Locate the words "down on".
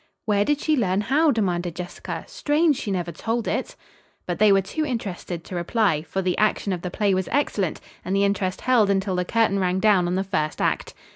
9.79-10.15